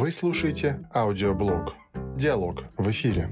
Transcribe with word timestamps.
Вы 0.00 0.12
слушаете 0.12 0.86
аудиоблог 0.94 1.74
«Диалог 2.16 2.66
в 2.76 2.88
эфире». 2.88 3.28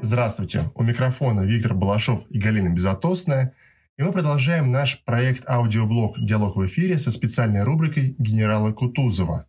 Здравствуйте! 0.00 0.70
У 0.74 0.84
микрофона 0.84 1.42
Виктор 1.42 1.74
Балашов 1.74 2.24
и 2.30 2.38
Галина 2.38 2.70
Безотосная. 2.70 3.52
И 3.98 4.02
мы 4.02 4.10
продолжаем 4.12 4.72
наш 4.72 5.04
проект 5.04 5.46
аудиоблог 5.46 6.18
«Диалог 6.18 6.56
в 6.56 6.64
эфире» 6.64 6.98
со 6.98 7.10
специальной 7.10 7.62
рубрикой 7.62 8.14
генерала 8.18 8.72
Кутузова. 8.72 9.46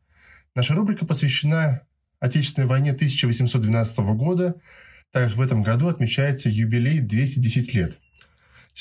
Наша 0.53 0.73
рубрика 0.73 1.05
посвящена 1.05 1.83
Отечественной 2.19 2.67
войне 2.67 2.91
1812 2.91 3.99
года, 3.99 4.55
так 5.13 5.29
как 5.29 5.37
в 5.37 5.41
этом 5.41 5.63
году 5.63 5.87
отмечается 5.87 6.49
юбилей 6.49 6.99
210 6.99 7.73
лет– 7.73 7.99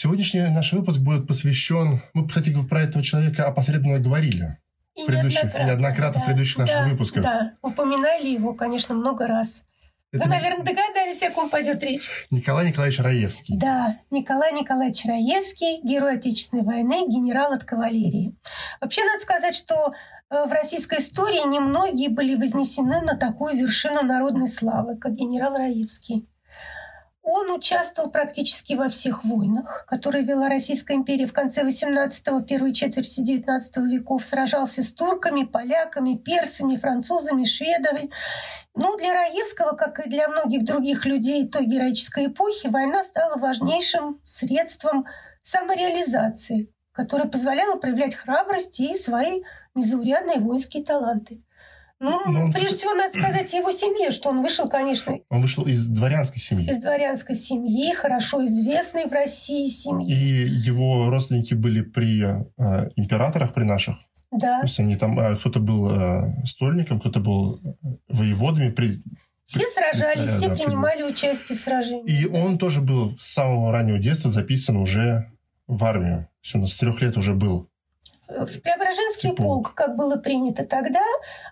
Сегодняшний 0.01 0.43
наш 0.43 0.73
выпуск 0.73 1.01
будет 1.01 1.27
посвящен... 1.27 2.01
Мы, 2.15 2.29
кстати, 2.29 2.55
про 2.71 2.83
этого 2.83 3.03
человека 3.03 3.49
опосредованно 3.49 3.99
говорили. 3.99 4.57
И 4.95 5.03
в 5.03 5.07
предыдущих, 5.07 5.43
неоднократно, 5.43 5.67
неоднократно 5.67 6.15
да, 6.15 6.21
в 6.21 6.25
предыдущих 6.27 6.59
наших 6.59 6.77
да, 6.77 6.89
выпусках. 6.89 7.23
Да, 7.25 7.55
упоминали 7.63 8.29
его, 8.29 8.55
конечно, 8.55 8.95
много 8.95 9.27
раз. 9.27 9.65
Это 10.13 10.23
Вы, 10.23 10.31
наверное, 10.31 10.65
догадались, 10.65 11.21
о 11.25 11.33
ком 11.33 11.51
пойдет 11.51 11.83
речь. 11.83 12.09
Николай 12.31 12.69
Николаевич 12.69 13.01
Раевский. 13.01 13.59
Да, 13.59 13.99
Николай 14.13 14.53
Николаевич 14.53 15.05
Раевский, 15.05 15.81
герой 15.83 16.15
Отечественной 16.15 16.63
войны, 16.63 17.09
генерал 17.09 17.53
от 17.53 17.65
кавалерии. 17.65 18.37
Вообще, 18.81 19.03
надо 19.03 19.21
сказать, 19.21 19.57
что 19.57 19.95
э, 20.31 20.45
в 20.45 20.53
российской 20.53 21.01
истории 21.01 21.45
немногие 21.53 22.09
были 22.09 22.37
вознесены 22.37 23.01
на 23.01 23.17
такую 23.17 23.57
вершину 23.57 24.03
народной 24.03 24.47
славы, 24.47 24.97
как 24.97 25.17
генерал 25.17 25.57
Раевский. 25.57 26.29
Он 27.31 27.51
участвовал 27.51 28.11
практически 28.11 28.73
во 28.73 28.89
всех 28.89 29.23
войнах, 29.23 29.85
которые 29.87 30.25
вела 30.25 30.49
Российская 30.49 30.95
империя 30.95 31.27
в 31.27 31.35
конце 31.35 31.63
18-го, 31.63 32.41
первой 32.41 32.73
четверти 32.73 33.21
19 33.21 33.77
веков. 33.85 34.25
Сражался 34.25 34.83
с 34.83 34.95
турками, 34.95 35.45
поляками, 35.45 36.17
персами, 36.17 36.77
французами, 36.77 37.45
шведами. 37.45 38.11
Но 38.75 38.97
для 38.97 39.13
Раевского, 39.13 39.77
как 39.77 40.07
и 40.07 40.09
для 40.09 40.29
многих 40.29 40.65
других 40.65 41.05
людей 41.05 41.47
той 41.47 41.67
героической 41.67 42.29
эпохи, 42.29 42.69
война 42.69 43.05
стала 43.05 43.37
важнейшим 43.37 44.23
средством 44.25 45.05
самореализации, 45.43 46.73
которое 46.93 47.29
позволяло 47.29 47.77
проявлять 47.77 48.15
храбрость 48.15 48.81
и 48.81 48.95
свои 48.95 49.43
незаурядные 49.75 50.41
воинские 50.41 50.83
таланты. 50.83 51.43
Ну, 52.01 52.21
ну, 52.27 52.53
прежде 52.53 52.77
всего, 52.77 52.95
надо 52.95 53.19
сказать 53.19 53.53
о 53.53 53.57
его 53.57 53.73
семье, 53.73 54.13
что 54.13 54.29
он 54.29 54.41
вышел, 54.41 54.69
конечно... 54.69 55.19
Он 55.31 55.41
вышел 55.41 55.67
из 55.67 55.87
дворянской 55.87 56.41
семьи. 56.41 56.71
Из 56.71 56.79
дворянской 56.79 57.35
семьи, 57.35 57.93
хорошо 57.93 58.45
известной 58.45 59.07
в 59.07 59.13
России 59.13 59.69
семьи. 59.69 60.09
И 60.09 60.47
его 60.47 61.11
родственники 61.11 61.55
были 61.55 61.83
при 61.83 62.23
э, 62.23 62.91
императорах, 62.95 63.53
при 63.53 63.65
наших. 63.65 63.97
Да. 64.31 64.61
То 64.61 64.67
есть 64.67 64.79
они 64.79 64.95
там... 64.95 65.19
Э, 65.19 65.37
кто-то 65.39 65.59
был 65.59 65.91
э, 65.91 66.47
стольником, 66.47 67.01
кто-то 67.01 67.19
был 67.19 67.61
воеводами 68.09 68.71
при... 68.71 69.01
Все 69.47 69.67
сражались, 69.67 70.31
все 70.31 70.51
да, 70.51 70.55
принимали 70.55 71.03
при... 71.03 71.11
участие 71.11 71.59
в 71.59 71.61
сражении. 71.61 72.05
И 72.07 72.27
он 72.27 72.59
тоже 72.59 72.81
был 72.81 73.17
с 73.19 73.27
самого 73.27 73.73
раннего 73.73 73.99
детства 73.99 74.31
записан 74.31 74.77
уже 74.77 75.33
в 75.67 75.83
армию. 75.85 76.29
Все, 76.43 76.59
он 76.59 76.69
с 76.69 76.77
трех 76.77 77.03
лет 77.03 77.17
уже 77.17 77.35
был 77.35 77.68
в 78.29 78.61
Преображенский 78.61 79.33
полк, 79.33 79.75
как 79.75 79.97
было 79.97 80.17
принято 80.17 80.65
тогда, 80.65 81.03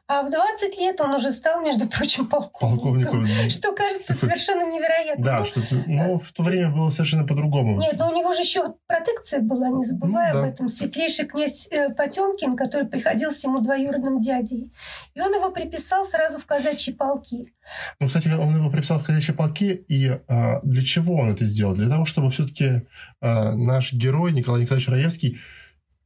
а 0.06 0.22
в 0.22 0.30
20 0.30 0.78
лет 0.78 1.00
он 1.00 1.14
уже 1.14 1.32
стал, 1.32 1.62
между 1.62 1.88
прочим, 1.88 2.26
полковником. 2.26 3.04
полковником 3.04 3.50
что 3.50 3.72
кажется 3.72 4.14
такой... 4.14 4.28
совершенно 4.28 4.70
невероятно. 4.70 5.24
Да, 5.24 5.38
ну, 5.40 5.44
что 5.46 5.60
но 5.86 6.18
в 6.18 6.32
то 6.32 6.42
время 6.42 6.70
было 6.70 6.90
совершенно 6.90 7.26
по-другому. 7.26 7.80
Нет, 7.80 7.96
но 7.98 8.10
у 8.10 8.14
него 8.14 8.34
же 8.34 8.40
еще 8.40 8.62
протекция 8.86 9.40
была, 9.40 9.68
не 9.68 9.84
забывая 9.84 10.34
ну, 10.34 10.40
да. 10.40 10.46
об 10.46 10.52
этом. 10.52 10.68
Светлейший 10.68 11.26
князь 11.26 11.68
э, 11.70 11.90
Потемкин, 11.94 12.56
который 12.56 12.86
приходился 12.86 13.48
ему 13.48 13.60
двоюродным 13.60 14.18
дядей. 14.18 14.72
И 15.14 15.20
он 15.20 15.32
его 15.34 15.50
приписал 15.50 16.04
сразу 16.04 16.38
в 16.38 16.46
казачьи 16.46 16.92
полки. 16.92 17.52
Ну, 17.98 18.06
кстати, 18.06 18.28
он 18.28 18.54
его 18.54 18.70
приписал 18.70 18.98
в 18.98 19.04
казачьи 19.04 19.34
полки, 19.34 19.72
и 19.72 20.20
а, 20.28 20.60
для 20.62 20.82
чего 20.82 21.16
он 21.16 21.30
это 21.30 21.44
сделал? 21.46 21.74
Для 21.74 21.88
того, 21.88 22.04
чтобы 22.04 22.30
все-таки 22.30 22.82
а, 23.20 23.52
наш 23.52 23.92
герой 23.92 24.32
Николай 24.32 24.62
Николаевич 24.62 24.88
Раевский 24.88 25.38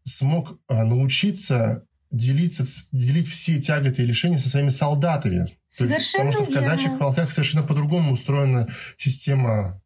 смог 0.05 0.59
а, 0.69 0.85
научиться 0.85 1.87
делиться, 2.11 2.65
делить 2.93 3.29
все 3.29 3.61
тяготы 3.61 4.03
и 4.03 4.07
лишения 4.07 4.39
со 4.39 4.49
своими 4.49 4.71
солдатами. 4.71 5.47
Совершенно 5.69 6.33
Потому 6.33 6.45
что 6.45 6.53
в 6.53 6.55
казачьих 6.55 6.99
полках 6.99 7.31
совершенно 7.31 7.63
по-другому 7.63 8.13
устроена 8.13 8.69
система 8.99 9.81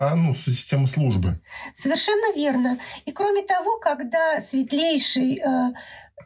а, 0.00 0.14
ну, 0.14 0.32
система 0.32 0.86
службы. 0.86 1.40
Совершенно 1.74 2.34
верно. 2.34 2.78
И 3.04 3.12
кроме 3.12 3.42
того, 3.42 3.78
когда 3.80 4.40
Светлейший 4.40 5.40
э, 5.40 5.72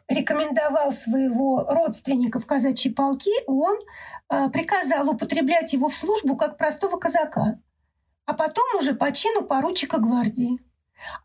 рекомендовал 0.07 0.91
своего 0.91 1.65
родственника 1.67 2.39
в 2.39 2.45
казачьи 2.45 2.91
полки, 2.91 3.31
он 3.47 3.75
э, 4.29 4.49
приказал 4.49 5.09
употреблять 5.09 5.73
его 5.73 5.89
в 5.89 5.95
службу 5.95 6.35
как 6.35 6.57
простого 6.57 6.97
казака, 6.97 7.59
а 8.25 8.33
потом 8.33 8.63
уже 8.77 8.93
по 8.93 9.11
чину 9.11 9.41
поручика 9.43 9.97
гвардии. 9.97 10.59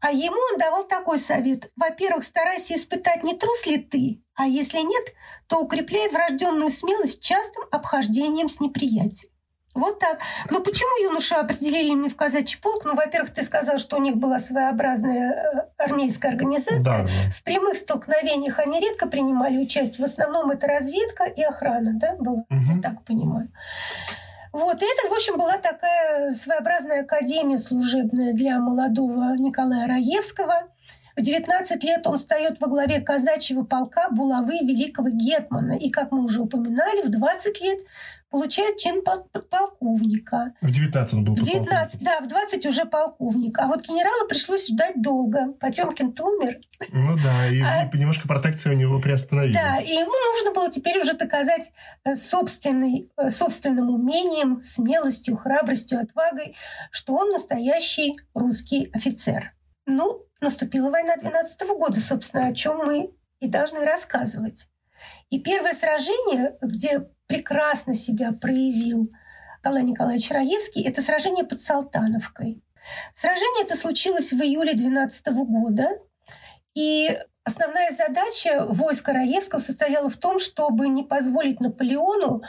А 0.01 0.11
ему 0.11 0.37
он 0.53 0.59
давал 0.59 0.85
такой 0.85 1.19
совет. 1.19 1.71
Во-первых, 1.77 2.25
старайся 2.25 2.75
испытать, 2.75 3.25
не 3.25 3.37
трус 3.37 3.67
ли 3.67 3.79
ты, 3.79 4.23
а 4.35 4.47
если 4.47 4.79
нет, 4.79 5.15
то 5.47 5.59
укрепляй 5.59 6.09
врожденную 6.09 6.71
смелость 6.71 7.23
частым 7.23 7.65
обхождением 7.71 8.49
с 8.49 8.61
неприятелем. 8.61 9.31
Вот 9.75 10.01
так. 10.01 10.19
Но 10.51 10.61
почему 10.61 11.05
юношу 11.05 11.37
определили 11.37 11.95
мне 11.95 12.09
в 12.09 12.17
казачий 12.17 12.59
полк? 12.61 12.85
Ну, 12.85 12.95
во-первых, 12.95 13.31
ты 13.31 13.43
сказал, 13.45 13.79
что 13.79 13.97
у 13.97 14.01
них 14.01 14.17
была 14.17 14.41
своеобразная 14.41 15.33
э, 15.33 15.83
армейская 15.83 16.33
организация. 16.33 16.83
Да, 16.83 17.03
да. 17.05 17.09
В 17.33 17.45
прямых 17.45 17.77
столкновениях 17.77 18.59
они 18.59 18.81
редко 18.81 19.07
принимали 19.07 19.57
участие. 19.59 20.05
В 20.05 20.11
основном 20.11 20.51
это 20.51 20.67
разведка 20.67 21.25
и 21.25 21.43
охрана, 21.43 21.93
да, 21.95 22.17
была? 22.17 22.45
Угу. 22.51 22.77
Я 22.77 22.83
так 22.83 23.05
понимаю. 23.05 23.53
Вот, 24.53 24.83
и 24.83 24.85
это, 24.85 25.09
в 25.09 25.13
общем, 25.13 25.37
была 25.37 25.59
такая 25.59 26.33
своеобразная 26.33 27.03
академия 27.03 27.59
служебная 27.59 28.33
для 28.33 28.59
молодого 28.59 29.35
Николая 29.37 29.87
Раевского. 29.87 30.69
В 31.17 31.21
19 31.21 31.83
лет 31.83 32.07
он 32.07 32.17
встает 32.17 32.61
во 32.61 32.69
главе 32.69 33.01
казачьего 33.01 33.65
полка 33.65 34.09
булавы 34.09 34.59
великого 34.61 35.09
Гетмана. 35.09 35.73
И, 35.73 35.91
как 35.91 36.13
мы 36.13 36.25
уже 36.25 36.41
упоминали, 36.41 37.03
в 37.03 37.11
20 37.11 37.61
лет 37.61 37.81
получает 38.31 38.77
чин 38.77 39.03
подполковника. 39.03 40.55
В 40.61 40.71
19 40.71 41.15
он 41.15 41.25
был 41.25 41.35
В 41.35 41.43
19, 41.43 42.03
да, 42.03 42.21
в 42.21 42.29
20 42.29 42.67
уже 42.67 42.85
полковник. 42.85 43.59
А 43.59 43.67
вот 43.67 43.87
генерала 43.87 44.27
пришлось 44.29 44.69
ждать 44.69 45.01
долго. 45.01 45.53
Потемкин 45.61 46.15
умер. 46.21 46.59
Ну 46.91 47.17
да, 47.17 47.47
и 47.49 47.61
а, 47.63 47.91
немножко 47.95 48.29
протекция 48.29 48.75
у 48.75 48.77
него 48.77 49.01
приостановилась. 49.01 49.55
Да, 49.55 49.79
и 49.79 49.91
ему 49.91 50.13
нужно 50.35 50.53
было 50.53 50.71
теперь 50.71 50.99
уже 51.01 51.15
доказать 51.15 51.73
э, 52.05 52.17
собственный, 52.17 53.11
э, 53.17 53.31
собственным 53.31 53.91
умением, 53.91 54.63
смелостью, 54.63 55.37
храбростью, 55.37 56.01
отвагой, 56.01 56.57
что 56.91 57.15
он 57.15 57.29
настоящий 57.31 58.17
русский 58.35 58.91
офицер. 58.93 59.53
Ну, 59.87 60.27
наступила 60.41 60.91
война 60.91 61.17
12 61.17 61.63
-го 61.63 61.79
года, 61.79 62.01
собственно, 62.01 62.47
о 62.47 62.55
чем 62.55 62.79
мы 62.79 63.11
и 63.41 63.49
должны 63.49 63.85
рассказывать. 63.85 64.69
И 65.31 65.39
первое 65.39 65.75
сражение, 65.75 66.57
где 66.63 67.07
прекрасно 67.27 67.95
себя 67.95 68.33
проявил 68.33 69.11
Николай 69.59 69.83
Николаевич 69.83 70.31
Раевский, 70.31 70.87
это 70.87 71.03
сражение 71.03 71.45
под 71.45 71.61
Салтановкой. 71.61 72.63
Сражение 73.13 73.65
это 73.65 73.77
случилось 73.77 74.33
в 74.33 74.41
июле 74.41 74.75
12 74.75 75.27
года, 75.29 75.89
и 76.75 77.11
основная 77.45 77.91
задача 77.91 78.65
войска 78.67 79.13
Раевского 79.13 79.59
состояла 79.59 80.09
в 80.09 80.17
том, 80.17 80.39
чтобы 80.39 80.89
не 80.89 81.03
позволить 81.03 81.61
Наполеону 81.61 82.43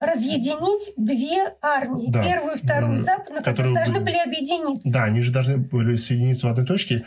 разъединить 0.00 0.92
две 0.96 1.54
армии, 1.62 2.10
да. 2.10 2.24
первую 2.24 2.56
и 2.56 2.58
вторую 2.58 2.96
западную, 2.96 3.44
которые, 3.44 3.72
которые 3.72 3.74
должны 3.74 4.00
были 4.00 4.16
объединиться. 4.16 4.92
Да, 4.92 5.04
они 5.04 5.22
же 5.22 5.32
должны 5.32 5.58
были 5.58 5.96
соединиться 5.96 6.48
в 6.48 6.50
одной 6.50 6.66
точке. 6.66 7.04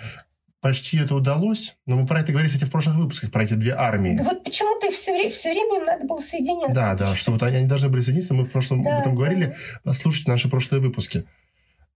Почти 0.65 0.97
это 0.97 1.13
удалось, 1.13 1.77
но 1.85 1.95
мы 1.95 2.07
про 2.07 2.21
это 2.21 2.31
говорили, 2.31 2.49
кстати, 2.49 2.67
в 2.67 2.71
прошлых 2.71 2.95
выпусках, 2.95 3.31
про 3.31 3.43
эти 3.43 3.53
две 3.53 3.75
армии. 3.75 4.17
Да 4.17 4.23
вот 4.23 4.43
почему-то 4.43 4.89
все, 4.89 5.13
время, 5.13 5.29
все 5.29 5.51
время 5.51 5.77
им 5.77 5.85
надо 5.85 6.05
было 6.05 6.17
соединяться. 6.17 6.73
Да, 6.73 6.95
да, 6.95 7.15
что 7.15 7.33
вот 7.33 7.43
они, 7.43 7.57
они 7.57 7.67
должны 7.67 7.87
были 7.89 8.01
соединиться, 8.01 8.33
мы 8.33 8.45
в 8.45 8.51
прошлом 8.51 8.81
да, 8.81 8.95
об 8.95 9.01
этом 9.01 9.13
говорили. 9.13 9.45
Да. 9.45 9.55
Послушайте 9.83 10.31
наши 10.31 10.49
прошлые 10.49 10.81
выпуски. 10.81 11.27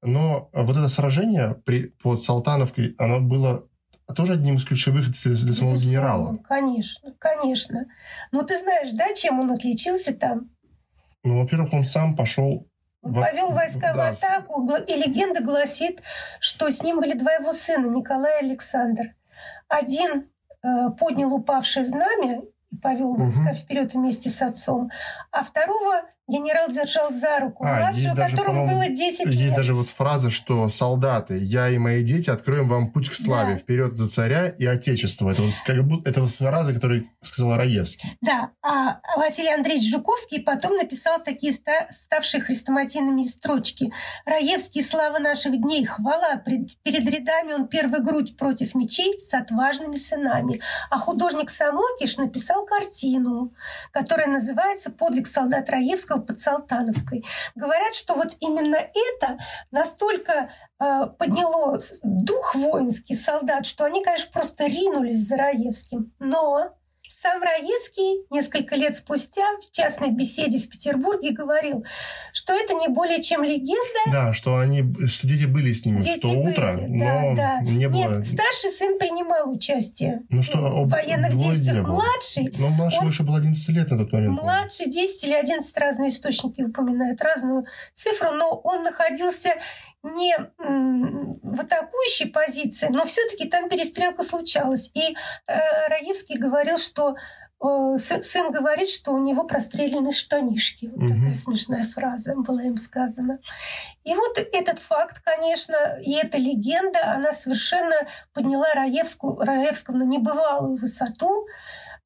Но 0.03 0.51
вот 0.53 0.77
это 0.77 0.87
сражение 0.87 1.55
при, 1.65 1.87
под 2.03 2.21
Салтановкой, 2.21 2.93
оно 2.99 3.21
было 3.21 3.67
тоже 4.15 4.33
одним 4.33 4.57
из 4.57 4.65
ключевых 4.65 5.09
для, 5.09 5.33
для 5.33 5.53
самого 5.53 5.79
генерала. 5.79 6.37
Конечно, 6.47 7.11
конечно. 7.17 7.87
Но 8.31 8.43
ты 8.43 8.55
знаешь, 8.59 8.91
да, 8.91 9.15
чем 9.15 9.39
он 9.39 9.49
отличился 9.49 10.13
там? 10.13 10.51
Ну, 11.23 11.41
во-первых, 11.41 11.73
он 11.73 11.85
сам 11.85 12.15
пошел 12.15 12.67
повел 13.01 13.51
войска 13.51 13.93
да. 13.93 14.11
в 14.11 14.13
атаку, 14.13 14.75
и 14.87 14.93
легенда 14.93 15.41
гласит, 15.41 16.01
что 16.39 16.69
с 16.69 16.83
ним 16.83 16.99
были 16.99 17.13
два 17.13 17.33
его 17.33 17.53
сына, 17.53 17.87
Николай 17.87 18.41
и 18.41 18.45
Александр. 18.45 19.15
Один 19.67 20.29
э, 20.63 20.89
поднял 20.97 21.33
упавшее 21.33 21.85
знамя 21.85 22.41
и 22.71 22.75
повел 22.75 23.15
войска 23.15 23.49
угу. 23.49 23.53
вперед 23.53 23.93
вместе 23.93 24.29
с 24.29 24.41
отцом, 24.41 24.91
а 25.31 25.43
второго 25.43 26.03
генерал 26.29 26.69
держал 26.69 27.11
за 27.11 27.39
руку 27.39 27.65
А, 27.65 27.91
есть 27.91 28.13
даже, 28.13 28.35
которому 28.35 28.67
было 28.67 28.87
10 28.89 29.25
Есть 29.25 29.39
лет. 29.39 29.55
даже 29.55 29.73
вот 29.73 29.89
фраза, 29.89 30.29
что 30.29 30.69
солдаты, 30.69 31.37
я 31.39 31.69
и 31.69 31.77
мои 31.77 32.03
дети 32.03 32.29
откроем 32.29 32.69
вам 32.69 32.91
путь 32.91 33.09
к 33.09 33.13
славе, 33.13 33.53
Да. 33.53 33.57
вперед 33.59 33.93
за 33.93 34.07
царя 34.07 34.47
и 34.47 34.65
отечество. 34.65 35.29
Это 35.31 35.41
вот 35.41 35.53
как 35.65 35.85
будто 35.87 36.09
это 36.09 36.21
вот 36.21 36.29
фраза, 36.29 36.73
которую 36.73 37.09
сказал 37.21 37.57
Раевский. 37.57 38.17
Да, 38.21 38.51
а 38.61 38.99
Василий 39.17 39.53
Андреевич 39.53 39.89
Жуковский 39.89 40.41
потом 40.41 40.75
написал 40.77 41.21
такие 41.23 41.53
ста- 41.53 41.87
ставшие 41.89 42.41
хрестоматийными 42.41 43.23
строчки. 43.25 43.91
«Раевский, 44.25 44.83
слава 44.83 45.19
наших 45.19 45.59
дней, 45.61 45.85
хвала, 45.85 46.37
пред- 46.37 46.77
перед 46.83 47.09
рядами 47.09 47.53
он 47.53 47.67
первый 47.67 48.01
грудь 48.01 48.37
против 48.37 48.75
мечей 48.75 49.19
с 49.19 49.33
отважными 49.33 49.95
сынами». 49.95 50.59
А 50.89 50.97
художник 50.97 51.49
Самокиш 51.49 52.17
написал 52.17 52.65
картину, 52.65 53.53
которая 53.91 54.27
называется 54.27 54.91
«Подвиг 54.91 55.27
солдат 55.27 55.69
Раевского 55.69 56.18
под 56.21 56.39
Салтановкой». 56.39 57.25
Говорят, 57.55 57.93
что 57.95 58.15
вот 58.15 58.35
именно 58.39 58.75
это 58.75 59.37
настолько 59.71 60.51
э, 60.79 61.07
подняло 61.17 61.79
дух 62.03 62.55
воинский 62.55 63.15
солдат, 63.15 63.65
что 63.65 63.85
они, 63.85 64.03
конечно, 64.03 64.31
просто 64.31 64.65
ринулись 64.65 65.27
за 65.27 65.37
Раевским. 65.37 66.13
Но 66.19 66.75
сам 67.09 67.41
Раевский 67.41 68.25
несколько 68.29 68.75
лет 68.75 68.95
спустя 68.95 69.41
в 69.57 69.75
частной 69.75 70.09
беседе 70.11 70.59
в 70.59 70.69
Петербурге 70.69 71.31
говорил, 71.31 71.83
что 72.33 72.53
это 72.53 72.75
не 72.75 72.87
более 72.87 73.21
чем 73.21 73.43
легенда. 73.43 73.99
Да, 74.11 74.33
что 74.33 74.57
они, 74.57 74.83
что 75.07 75.27
дети 75.27 75.45
были 75.45 75.73
с 75.73 75.85
ними 75.85 76.01
Дети 76.01 76.19
в 76.19 76.21
то 76.21 76.27
были, 76.29 76.51
утро, 76.51 76.77
да, 76.79 76.87
но 76.87 77.35
да. 77.35 77.61
не 77.61 77.89
было... 77.89 78.17
Нет, 78.17 78.27
старший 78.27 78.69
сын 78.71 78.99
принимал 78.99 79.51
участие 79.51 80.21
Ну 80.29 80.43
что, 80.43 80.57
в 80.83 80.89
военных 80.89 81.35
действиях. 81.35 81.87
Младший 81.87 82.53
Но 82.57 82.67
младшему 82.69 83.03
он- 83.05 83.09
еще 83.09 83.23
было 83.23 83.37
11 83.37 83.69
лет 83.69 83.89
на 83.89 83.97
тот 83.97 84.11
момент. 84.11 84.41
Младший 84.41 84.87
10 84.87 85.23
или 85.23 85.33
11 85.33 85.77
разные 85.77 86.09
источники 86.09 86.61
упоминают 86.61 87.21
разную 87.21 87.65
цифру, 87.95 88.31
но 88.33 88.49
он 88.63 88.83
находился 88.83 89.55
не 90.03 90.35
в 91.43 91.59
атакующей 91.61 92.27
позиции, 92.27 92.89
но 92.91 93.05
все-таки 93.05 93.49
там 93.49 93.67
перестрелка 93.69 94.23
случалась. 94.23 94.91
И 94.93 95.15
э, 95.47 95.87
Раевский 95.89 96.37
говорил, 96.37 96.77
что 96.77 97.15
э, 97.61 97.65
сы- 97.97 98.21
сын 98.21 98.51
говорит, 98.51 98.87
что 98.87 99.11
у 99.11 99.17
него 99.17 99.43
прострелены 99.45 100.11
штанишки. 100.11 100.85
Вот 100.87 101.01
Мгм. 101.03 101.15
такая 101.15 101.33
смешная 101.33 101.83
фраза 101.87 102.35
была 102.35 102.63
им 102.63 102.77
сказана. 102.77 103.39
И 104.05 104.13
вот 104.15 104.37
этот 104.37 104.79
факт, 104.79 105.21
конечно, 105.23 105.75
и 106.05 106.13
эта 106.13 106.37
легенда, 106.37 107.13
она 107.15 107.33
совершенно 107.33 107.95
подняла 108.33 108.67
Раевскую, 108.75 109.37
Раевского 109.39 109.95
на 109.97 110.03
небывалую 110.03 110.77
высоту 110.77 111.45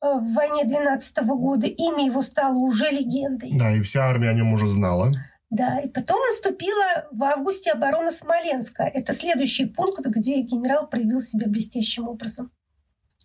э, 0.01 0.07
в 0.16 0.34
войне 0.34 0.63
12 0.66 1.19
года. 1.25 1.68
Имя 1.68 2.06
его 2.06 2.22
стало 2.24 2.56
уже 2.57 2.89
легендой. 2.89 3.51
Да, 3.54 3.72
и 3.72 3.81
вся 3.81 4.06
армия 4.06 4.30
о 4.30 4.34
нем 4.34 4.54
уже 4.54 4.66
знала. 4.68 5.12
Да, 5.53 5.79
и 5.81 5.88
потом 5.88 6.19
наступила 6.25 7.07
в 7.11 7.23
августе 7.23 7.71
оборона 7.71 8.09
Смоленска. 8.09 8.85
Это 8.85 9.13
следующий 9.13 9.65
пункт, 9.65 10.03
где 10.03 10.41
генерал 10.41 10.88
проявил 10.89 11.21
себя 11.21 11.47
блестящим 11.47 12.07
образом. 12.07 12.51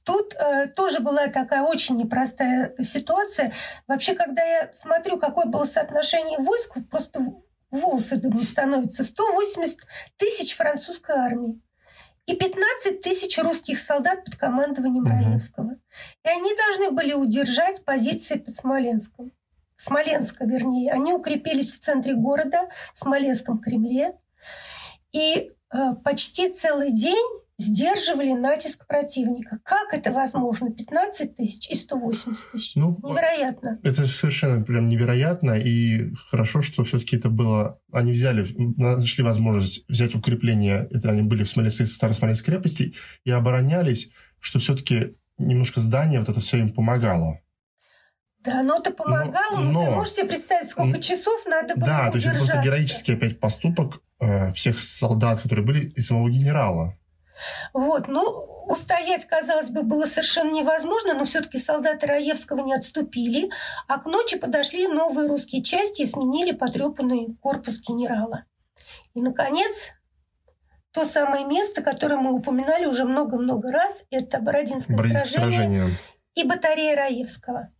Тут 0.04 0.34
э, 0.34 0.68
тоже 0.68 1.00
была 1.00 1.28
такая 1.28 1.62
очень 1.62 1.96
непростая 1.96 2.74
ситуация. 2.82 3.54
Вообще, 3.86 4.12
когда 4.12 4.42
я 4.42 4.70
смотрю, 4.74 5.18
какое 5.18 5.46
было 5.46 5.64
соотношение 5.64 6.38
войск, 6.38 6.76
просто 6.90 7.20
волосы 7.70 8.18
дыбом 8.18 8.44
становятся. 8.44 9.04
180 9.04 9.78
тысяч 10.18 10.54
французской 10.54 11.16
армии 11.16 11.62
и 12.26 12.36
15 12.36 13.00
тысяч 13.00 13.38
русских 13.38 13.78
солдат 13.78 14.26
под 14.26 14.36
командованием. 14.36 15.06
Раевского. 15.06 15.76
И 16.26 16.28
они 16.28 16.54
должны 16.54 16.90
были 16.90 17.14
удержать 17.14 17.86
позиции 17.86 18.36
под 18.36 18.54
Смоленском. 18.54 19.32
Смоленска, 19.80 20.44
вернее. 20.44 20.92
Они 20.92 21.12
укрепились 21.12 21.72
в 21.72 21.78
центре 21.78 22.14
города, 22.14 22.68
в 22.92 22.98
Смоленском 22.98 23.58
Кремле. 23.58 24.14
И 25.12 25.50
э, 25.72 25.94
почти 26.04 26.52
целый 26.52 26.92
день 26.92 27.24
сдерживали 27.58 28.32
натиск 28.32 28.86
противника. 28.86 29.58
Как 29.64 29.92
это 29.92 30.12
возможно? 30.12 30.70
15 30.70 31.36
тысяч 31.36 31.70
и 31.70 31.74
180 31.74 32.52
тысяч. 32.52 32.74
Ну, 32.76 32.98
Невероятно. 33.02 33.80
это 33.82 34.06
совершенно 34.06 34.64
прям 34.64 34.88
невероятно, 34.88 35.52
и 35.52 36.12
хорошо, 36.30 36.60
что 36.60 36.84
все-таки 36.84 37.16
это 37.16 37.30
было... 37.30 37.76
Они 37.92 38.12
взяли, 38.12 38.46
нашли 38.76 39.24
возможность 39.24 39.84
взять 39.88 40.14
укрепление, 40.14 40.88
это 40.90 41.10
они 41.10 41.22
были 41.22 41.42
в 41.42 41.48
Смоленской, 41.48 41.86
Старосмоленской 41.86 42.54
крепости, 42.54 42.94
и 43.24 43.30
оборонялись, 43.30 44.10
что 44.38 44.60
все-таки 44.60 45.16
немножко 45.36 45.80
здание, 45.80 46.20
вот 46.20 46.28
это 46.28 46.40
все 46.40 46.58
им 46.58 46.72
помогало. 46.72 47.40
Да, 48.48 48.62
но 48.62 48.76
это 48.76 48.90
помогало. 48.92 49.58
Но, 49.58 49.72
но- 49.72 49.84
ты 49.84 49.90
можешь 49.90 50.14
себе 50.14 50.28
представить, 50.28 50.70
сколько 50.70 51.00
часов 51.00 51.44
надо 51.46 51.74
было 51.76 51.86
Да, 51.86 52.10
то 52.10 52.16
есть 52.16 52.26
это 52.26 52.36
просто 52.38 52.58
героический 52.58 53.14
опять 53.14 53.40
поступок 53.40 54.00
э, 54.20 54.52
всех 54.52 54.78
солдат, 54.78 55.40
которые 55.40 55.64
были, 55.64 55.86
и 55.86 56.00
самого 56.00 56.28
генерала. 56.30 56.94
Вот, 57.72 58.08
ну, 58.08 58.22
устоять, 58.66 59.24
казалось 59.26 59.70
бы, 59.70 59.82
было 59.82 60.04
совершенно 60.04 60.50
невозможно, 60.50 61.14
но 61.14 61.24
все-таки 61.24 61.58
солдаты 61.58 62.06
Раевского 62.06 62.64
не 62.64 62.74
отступили, 62.74 63.50
а 63.86 63.98
к 63.98 64.06
ночи 64.06 64.38
подошли 64.38 64.88
новые 64.88 65.28
русские 65.28 65.62
части 65.62 66.02
и 66.02 66.06
сменили 66.06 66.52
потрепанный 66.52 67.36
корпус 67.40 67.80
генерала. 67.80 68.44
И, 69.14 69.22
наконец, 69.22 69.92
то 70.90 71.04
самое 71.04 71.44
место, 71.46 71.82
которое 71.82 72.16
мы 72.16 72.32
упоминали 72.32 72.86
уже 72.86 73.04
много-много 73.04 73.70
раз, 73.70 74.04
это 74.10 74.40
Бородинское, 74.40 74.96
Бородинское 74.96 75.26
сражение, 75.26 75.58
сражение. 75.60 75.98
и 76.34 76.44
батарея 76.44 76.96
Раевского. 76.96 77.70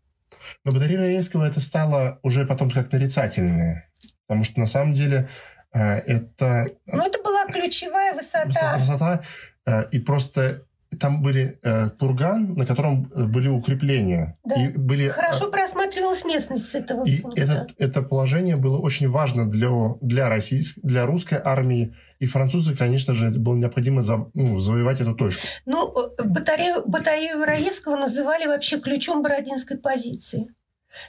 Но 0.64 0.72
батарея 0.72 0.98
Раевского 0.98 1.44
это 1.44 1.60
стало 1.60 2.18
уже 2.22 2.46
потом 2.46 2.70
как 2.70 2.92
нарицательное. 2.92 3.90
Потому 4.26 4.44
что 4.44 4.60
на 4.60 4.66
самом 4.66 4.94
деле 4.94 5.28
э, 5.72 5.80
это 5.80 6.68
Но 6.92 7.06
это 7.06 7.22
была 7.22 7.46
ключевая 7.46 8.14
высота. 8.14 8.76
высота, 8.78 9.22
э, 9.66 9.88
и 9.90 9.98
просто 9.98 10.67
там 10.96 11.22
были 11.22 11.58
э, 11.62 11.90
курган, 11.90 12.54
на 12.54 12.64
котором 12.66 13.10
э, 13.14 13.24
были 13.24 13.48
укрепления. 13.48 14.38
Да. 14.44 14.54
И 14.54 14.68
были, 14.76 15.06
э, 15.06 15.10
Хорошо 15.10 15.50
просматривалась 15.50 16.24
местность 16.24 16.70
с 16.70 16.74
этого 16.74 17.04
И 17.04 17.20
пункта. 17.20 17.40
это, 17.42 17.66
это 17.76 18.02
положение 18.02 18.56
было 18.56 18.78
очень 18.78 19.08
важно 19.08 19.48
для, 19.48 19.70
для, 20.00 20.28
российской, 20.28 20.80
для 20.80 21.06
русской 21.06 21.40
армии. 21.42 21.94
И 22.20 22.26
французы, 22.26 22.74
конечно 22.76 23.14
же, 23.14 23.30
было 23.38 23.54
необходимо 23.54 24.00
за, 24.00 24.26
ну, 24.34 24.58
завоевать 24.58 25.00
эту 25.00 25.14
точку. 25.14 25.46
Ну, 25.66 25.92
э, 25.94 26.22
батарею, 26.24 26.82
батарею 26.86 27.44
Раевского 27.44 27.96
называли 27.96 28.46
вообще 28.46 28.80
ключом 28.80 29.22
Бородинской 29.22 29.76
позиции. 29.76 30.48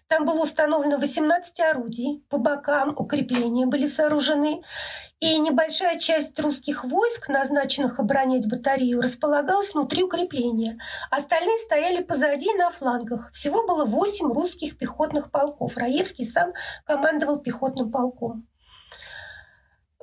Там 0.08 0.26
было 0.26 0.44
установлено 0.44 0.98
18 0.98 1.60
орудий, 1.62 2.24
по 2.30 2.38
бокам 2.38 2.96
укрепления 2.98 3.66
были 3.66 3.88
сооружены, 3.88 4.62
и 5.20 5.38
небольшая 5.38 6.00
часть 6.00 6.40
русских 6.40 6.86
войск, 6.86 7.28
назначенных 7.28 8.00
оборонять 8.00 8.50
батарею, 8.50 9.02
располагалась 9.02 9.74
внутри 9.74 10.04
укрепления. 10.04 10.78
Остальные 11.12 11.58
стояли 11.60 12.02
позади 12.02 12.50
и 12.50 12.58
на 12.58 12.70
флангах. 12.72 13.32
Всего 13.32 13.68
было 13.68 13.86
8 13.86 14.32
русских 14.32 14.78
пехотных 14.78 15.32
полков. 15.32 15.76
Раевский 15.76 16.26
сам 16.26 16.54
командовал 16.86 17.40
пехотным 17.40 17.92
полком. 17.92 18.48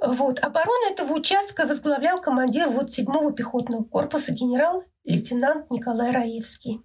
Вот. 0.01 0.41
Оборону 0.41 0.91
этого 0.91 1.15
участка 1.15 1.67
возглавлял 1.67 2.21
командир 2.21 2.69
вот 2.69 2.91
7-го 2.91 3.31
пехотного 3.31 3.85
корпуса 3.85 4.33
генерал-лейтенант 4.33 5.71
Николай 5.71 6.11
Раевский. 6.11 6.83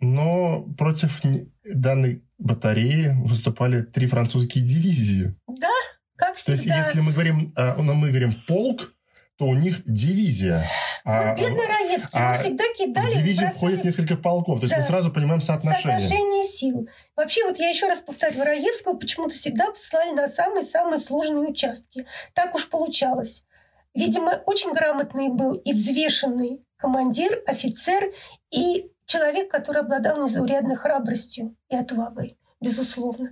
Но 0.00 0.62
против 0.76 1.20
данной 1.64 2.22
батареи 2.38 3.14
выступали 3.24 3.82
три 3.82 4.06
французские 4.06 4.64
дивизии. 4.64 5.34
Да, 5.46 5.70
как 6.16 6.36
То 6.36 6.52
есть, 6.52 6.62
всегда. 6.64 6.78
если 6.78 7.00
мы 7.00 7.12
говорим, 7.12 7.52
э, 7.56 7.74
ну, 7.82 7.94
мы 7.94 8.08
говорим 8.08 8.34
полк, 8.46 8.92
то 9.38 9.46
у 9.46 9.54
них 9.54 9.82
дивизия. 9.84 10.64
А 11.04 11.34
Вот 11.34 11.38
бедный 11.38 11.66
Раевский, 11.66 12.18
а 12.18 12.32
его 12.32 12.34
всегда 12.42 12.64
кидали. 12.76 13.10
в 13.10 13.14
дивизию 13.14 13.42
бросали 13.46 13.56
входит 13.56 13.84
несколько 13.84 14.16
полков. 14.16 14.60
То 14.60 14.64
есть 14.64 14.74
Да. 14.74 14.80
мы 14.80 14.86
сразу 14.86 15.12
понимаем 15.12 15.40
соотношение. 15.40 16.00
Соотношение 16.00 16.42
сил. 16.42 16.88
Вообще, 17.16 17.44
вот 17.44 17.58
я 17.58 17.68
еще 17.68 17.86
раз 17.86 18.00
повторю, 18.00 18.42
Раевского 18.44 18.96
почему-то 18.96 19.34
всегда 19.34 19.66
посылали 19.70 20.12
на 20.14 20.26
самые-самые 20.28 20.98
сложные 20.98 21.48
участки. 21.48 22.06
Так 22.34 22.54
уж 22.54 22.68
получалось. 22.68 23.44
Видимо, 23.94 24.42
очень 24.46 24.72
грамотный 24.72 25.28
был 25.28 25.54
и 25.54 25.72
взвешенный 25.72 26.62
командир, 26.76 27.42
офицер 27.46 28.10
и 28.50 28.90
человек, 29.06 29.50
который 29.50 29.80
обладал 29.82 30.22
незаурядной 30.22 30.76
храбростью 30.76 31.56
и 31.70 31.76
отвагой, 31.76 32.38
безусловно. 32.60 33.30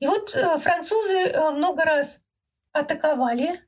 И 0.00 0.06
вот 0.06 0.34
э, 0.34 0.58
французы 0.58 1.18
э, 1.28 1.50
много 1.50 1.84
раз 1.84 2.20
атаковали. 2.72 3.60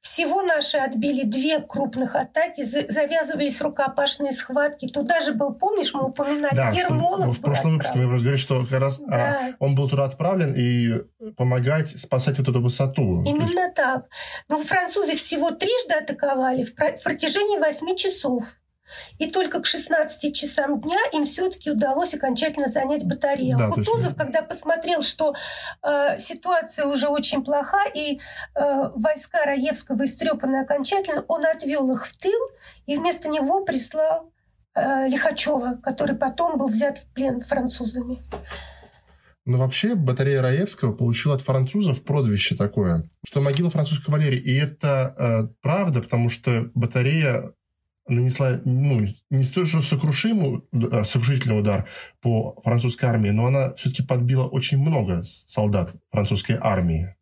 Всего 0.00 0.42
наши 0.42 0.78
отбили 0.78 1.22
две 1.22 1.60
крупных 1.60 2.16
атаки, 2.16 2.64
за- 2.64 2.88
завязывались 2.90 3.62
рукопашные 3.62 4.32
схватки. 4.32 4.88
Туда 4.88 5.20
же 5.20 5.32
был, 5.32 5.54
помнишь, 5.54 5.94
мы 5.94 6.06
упоминали, 6.08 6.56
Да, 6.56 6.70
Ермолов 6.70 7.38
в 7.38 7.40
прошлом 7.40 7.74
выпуске 7.74 7.98
мы 7.98 8.06
говорили, 8.06 8.34
что 8.34 8.64
как 8.66 8.80
раз 8.80 9.00
а, 9.06 9.10
Да. 9.10 9.54
он 9.60 9.76
был 9.76 9.88
туда 9.88 10.02
отправлен 10.06 10.54
и 10.56 11.04
помогать 11.36 11.88
спасать 11.96 12.36
вот 12.40 12.48
эту 12.48 12.60
высоту. 12.60 13.22
Именно 13.22 13.70
так. 13.72 14.06
Но 14.48 14.60
французы 14.64 15.14
всего 15.14 15.52
трижды 15.52 15.94
атаковали 15.94 16.64
в 16.64 16.74
протяжении 16.74 17.58
восьми 17.58 17.96
часов. 17.96 18.44
И 19.18 19.30
только 19.30 19.60
к 19.60 19.66
16 19.66 20.34
часам 20.34 20.80
дня 20.80 20.98
им 21.12 21.24
все-таки 21.24 21.70
удалось 21.70 22.14
окончательно 22.14 22.68
занять 22.68 23.04
батарею. 23.04 23.58
Да, 23.58 23.68
Кутузов, 23.68 24.06
есть... 24.06 24.16
когда 24.16 24.42
посмотрел, 24.42 25.02
что 25.02 25.34
э, 25.82 26.18
ситуация 26.18 26.86
уже 26.86 27.08
очень 27.08 27.44
плоха, 27.44 27.84
и 27.94 28.18
э, 28.54 28.90
войска 28.94 29.44
Раевского 29.44 30.04
истрепаны 30.04 30.62
окончательно, 30.62 31.24
он 31.28 31.46
отвел 31.46 31.90
их 31.92 32.06
в 32.06 32.16
тыл 32.16 32.40
и 32.86 32.96
вместо 32.96 33.28
него 33.28 33.64
прислал 33.64 34.32
э, 34.74 35.08
Лихачева, 35.08 35.80
который 35.82 36.16
потом 36.16 36.58
был 36.58 36.68
взят 36.68 36.98
в 36.98 37.06
плен 37.12 37.42
французами. 37.42 38.22
Но 39.44 39.58
вообще 39.58 39.94
батарея 39.96 40.40
Раевского 40.40 40.92
получила 40.92 41.34
от 41.34 41.40
французов 41.40 42.04
прозвище 42.04 42.54
такое, 42.54 43.08
что 43.26 43.40
могила 43.40 43.70
французской 43.70 44.06
кавалерии. 44.06 44.38
И 44.38 44.54
это 44.54 45.14
э, 45.18 45.54
правда, 45.62 46.00
потому 46.00 46.30
что 46.30 46.70
батарея 46.74 47.52
нанесла 48.08 48.60
ну, 48.64 49.06
не 49.30 49.42
столь 49.44 49.66
же 49.66 49.82
сокрушимый, 49.82 50.62
э, 50.72 51.04
сокрушительный 51.04 51.60
удар 51.60 51.88
по 52.20 52.60
французской 52.64 53.06
армии, 53.06 53.30
но 53.30 53.46
она 53.46 53.74
все-таки 53.74 54.02
подбила 54.02 54.46
очень 54.46 54.78
много 54.78 55.22
солдат 55.24 55.94
французской 56.10 56.56
армии. 56.60 57.14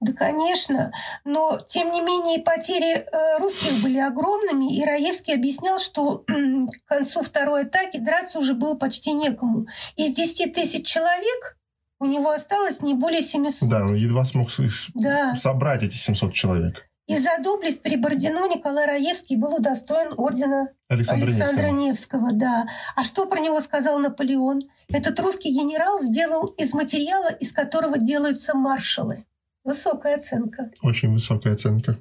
Да, 0.00 0.12
конечно. 0.12 0.92
Но, 1.24 1.60
тем 1.66 1.90
не 1.90 2.00
менее, 2.00 2.40
потери 2.40 2.98
э, 2.98 3.38
русских 3.38 3.82
были 3.82 3.98
огромными, 3.98 4.74
и 4.74 4.84
Раевский 4.84 5.34
объяснял, 5.34 5.78
что 5.78 6.24
к 6.26 6.88
концу 6.88 7.22
второй 7.22 7.64
атаки 7.64 7.98
драться 7.98 8.38
уже 8.38 8.54
было 8.54 8.74
почти 8.74 9.12
некому. 9.12 9.66
Из 9.96 10.14
10 10.14 10.54
тысяч 10.54 10.86
человек 10.86 11.58
у 11.98 12.06
него 12.06 12.30
осталось 12.30 12.80
не 12.80 12.94
более 12.94 13.22
700. 13.22 13.68
Да, 13.68 13.84
он 13.84 13.94
едва 13.94 14.24
смог 14.24 14.48
да. 14.94 15.36
собрать 15.36 15.82
эти 15.82 15.96
700 15.96 16.32
человек. 16.32 16.89
И 17.10 17.18
за 17.18 17.42
доблесть 17.42 17.82
при 17.82 17.96
Бородино 17.96 18.46
Николай 18.46 18.86
Раевский 18.86 19.34
был 19.34 19.56
удостоен 19.56 20.14
ордена 20.16 20.68
Александра, 20.86 21.26
Александра 21.26 21.66
Невского. 21.70 22.28
Невского. 22.28 22.32
Да. 22.32 22.66
А 22.94 23.02
что 23.02 23.26
про 23.26 23.40
него 23.40 23.60
сказал 23.60 23.98
Наполеон? 23.98 24.62
Этот 24.88 25.18
русский 25.18 25.50
генерал 25.50 26.00
сделал 26.00 26.46
из 26.56 26.72
материала, 26.72 27.28
из 27.28 27.50
которого 27.50 27.98
делаются 27.98 28.54
маршалы. 28.54 29.24
Высокая 29.64 30.16
оценка. 30.16 30.70
Очень 30.82 31.12
высокая 31.12 31.54
оценка. 31.54 31.98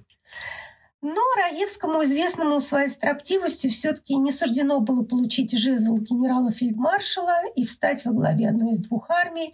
Но 1.02 1.22
Раевскому, 1.38 2.04
известному 2.04 2.60
своей 2.60 2.90
строптивостью, 2.90 3.72
все-таки 3.72 4.16
не 4.16 4.32
суждено 4.32 4.82
было 4.82 5.04
получить 5.04 5.58
жезл 5.58 5.96
генерала-фельдмаршала 5.96 7.52
и 7.56 7.64
встать 7.64 8.04
во 8.04 8.12
главе 8.12 8.50
одной 8.50 8.72
из 8.72 8.82
двух 8.82 9.10
армий, 9.10 9.54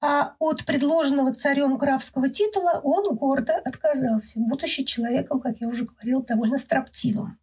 а 0.00 0.32
от 0.38 0.64
предложенного 0.64 1.34
царем 1.34 1.76
графского 1.76 2.30
титула 2.30 2.80
он 2.82 3.16
гордо 3.16 3.56
отказался, 3.56 4.40
будучи 4.40 4.84
человеком, 4.84 5.40
как 5.40 5.60
я 5.60 5.68
уже 5.68 5.84
говорил, 5.84 6.22
довольно 6.22 6.56
строптивым. 6.56 7.38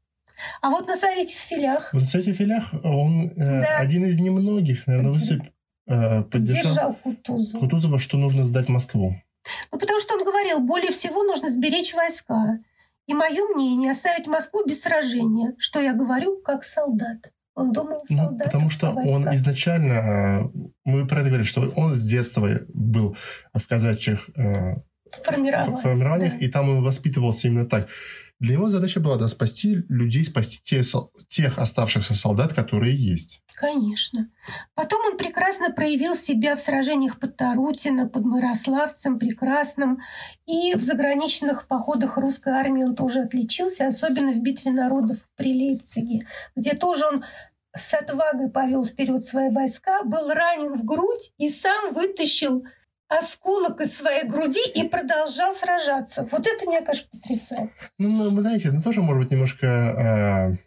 А 0.62 0.70
вот 0.70 0.88
на 0.88 0.96
совете 0.96 1.36
в 1.36 1.40
филях... 1.40 1.94
Вот 1.94 2.02
на 2.02 2.08
совете 2.08 2.34
в 2.34 2.38
филях 2.38 2.74
он 2.84 3.28
э, 3.28 3.36
да. 3.36 3.78
один 3.78 4.06
из 4.06 4.20
немногих, 4.20 4.88
наверное, 4.88 5.12
выступ, 5.12 5.42
э, 5.88 6.24
поддержал 6.24 6.94
Поддержал 6.94 6.94
Кутузова. 6.96 7.62
Кутузова, 7.62 8.00
что 8.00 8.18
нужно 8.18 8.44
сдать 8.44 8.70
Москву. 8.70 9.16
Ну, 9.72 9.78
потому 9.78 10.00
что 10.00 10.16
он 10.16 10.26
говорил, 10.26 10.60
более 10.60 10.92
всего 10.92 11.24
нужно 11.24 11.52
сберечь 11.52 11.94
войска. 11.94 12.60
И 13.08 13.14
мое 13.14 13.46
мнение 13.54 13.92
оставить 13.92 14.28
Москву 14.28 14.66
без 14.66 14.82
сражения, 14.82 15.54
что 15.58 15.80
я 15.80 15.94
говорю 15.94 16.42
как 16.42 16.64
солдат. 16.64 17.32
Он 17.54 17.72
думал 17.72 18.02
солдат. 18.06 18.48
Ну, 18.48 18.52
потому 18.52 18.70
что 18.70 18.90
он 18.90 19.34
изначально, 19.34 19.94
э, 19.94 20.50
мы 20.84 21.08
про 21.08 21.22
это 21.22 21.30
говорили, 21.30 21.48
что 21.48 21.62
он 21.76 21.96
с 21.96 22.04
детства 22.04 22.50
был 22.68 23.16
в 23.54 23.66
казачьих 23.66 24.30
э, 24.36 24.76
формированиях, 25.24 26.34
да. 26.34 26.46
и 26.46 26.48
там 26.50 26.70
он 26.70 26.84
воспитывался 26.84 27.48
именно 27.48 27.66
так. 27.66 27.88
Для 28.46 28.58
него 28.58 28.70
задача 28.70 29.00
была 29.00 29.18
да, 29.18 29.28
спасти 29.28 29.84
людей, 29.90 30.24
спасти 30.24 30.60
те, 30.62 30.84
тех 31.28 31.58
оставшихся 31.58 32.14
солдат, 32.14 32.54
которые 32.54 32.96
есть. 32.96 33.42
Конечно. 33.56 34.30
Потом 34.76 35.04
он 35.04 35.18
прекрасно 35.18 35.72
проявил 35.72 36.16
себя 36.16 36.56
в 36.56 36.62
сражениях 36.62 37.20
под 37.20 37.38
Тарутино, 37.38 38.08
под 38.08 38.24
Мирославцем, 38.24 39.18
прекрасным. 39.18 39.98
И 40.46 40.76
в 40.76 40.82
заграничных 40.82 41.68
походах 41.68 42.20
русской 42.20 42.54
армии 42.54 42.84
он 42.84 42.96
тоже 42.96 43.22
отличился, 43.22 43.88
особенно 43.88 44.32
в 44.32 44.40
битве 44.44 44.72
народов 44.72 45.28
при 45.36 45.52
Лейпциге, 45.52 46.28
где 46.56 46.76
тоже 46.76 47.04
он 47.08 47.24
с 47.76 47.96
отвагой 47.96 48.52
повел 48.52 48.86
вперед 48.86 49.26
свои 49.26 49.50
войска, 49.50 50.04
был 50.04 50.30
ранен 50.30 50.76
в 50.76 50.86
грудь 50.86 51.32
и 51.40 51.50
сам 51.50 51.96
вытащил 51.96 52.64
осколок 53.18 53.82
из 53.82 53.96
своей 53.96 54.24
груди 54.24 54.62
и 54.74 54.88
продолжал 54.88 55.54
сражаться. 55.54 56.28
Вот 56.32 56.48
это 56.48 56.68
меня, 56.68 56.82
конечно, 56.82 57.08
потрясает. 57.12 57.72
Ну, 57.98 58.10
ну 58.10 58.30
вы 58.30 58.42
знаете, 58.42 58.72
ну 58.72 58.82
тоже 58.82 59.02
может 59.02 59.24
быть 59.24 59.32
немножко... 59.32 60.58